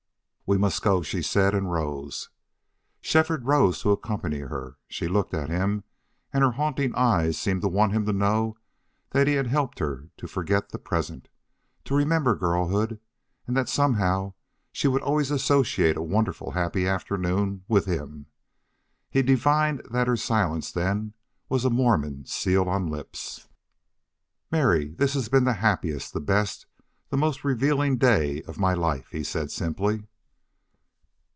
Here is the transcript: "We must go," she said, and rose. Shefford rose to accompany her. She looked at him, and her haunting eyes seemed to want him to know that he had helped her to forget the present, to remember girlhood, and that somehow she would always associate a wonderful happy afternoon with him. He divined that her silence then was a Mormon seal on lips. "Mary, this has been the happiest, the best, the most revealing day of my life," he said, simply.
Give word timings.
"We 0.47 0.57
must 0.57 0.81
go," 0.81 1.01
she 1.01 1.21
said, 1.21 1.55
and 1.55 1.71
rose. 1.71 2.27
Shefford 2.99 3.45
rose 3.45 3.81
to 3.81 3.91
accompany 3.91 4.39
her. 4.39 4.75
She 4.89 5.07
looked 5.07 5.33
at 5.33 5.47
him, 5.49 5.85
and 6.33 6.43
her 6.43 6.51
haunting 6.51 6.93
eyes 6.93 7.39
seemed 7.39 7.61
to 7.61 7.69
want 7.69 7.93
him 7.93 8.05
to 8.05 8.11
know 8.11 8.57
that 9.11 9.27
he 9.27 9.35
had 9.35 9.47
helped 9.47 9.79
her 9.79 10.09
to 10.17 10.27
forget 10.27 10.71
the 10.71 10.77
present, 10.77 11.29
to 11.85 11.95
remember 11.95 12.35
girlhood, 12.35 12.99
and 13.47 13.55
that 13.55 13.69
somehow 13.69 14.33
she 14.73 14.89
would 14.89 15.01
always 15.01 15.31
associate 15.31 15.95
a 15.95 16.01
wonderful 16.01 16.51
happy 16.51 16.85
afternoon 16.85 17.63
with 17.69 17.85
him. 17.85 18.25
He 19.09 19.21
divined 19.21 19.81
that 19.91 20.07
her 20.07 20.17
silence 20.17 20.69
then 20.69 21.13
was 21.47 21.63
a 21.63 21.69
Mormon 21.69 22.25
seal 22.25 22.67
on 22.67 22.87
lips. 22.87 23.47
"Mary, 24.51 24.89
this 24.89 25.13
has 25.13 25.29
been 25.29 25.45
the 25.45 25.53
happiest, 25.63 26.11
the 26.13 26.19
best, 26.19 26.65
the 27.07 27.15
most 27.15 27.45
revealing 27.45 27.95
day 27.95 28.41
of 28.41 28.59
my 28.59 28.73
life," 28.73 29.07
he 29.11 29.23
said, 29.23 29.49
simply. 29.49 30.07